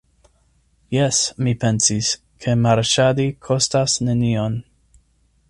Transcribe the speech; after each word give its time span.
Jes, 0.95 1.19
mi 1.47 1.53
pensis, 1.63 2.09
ke 2.45 2.57
marŝadi 2.63 3.27
kostas 3.49 4.01
nenion. 4.09 4.59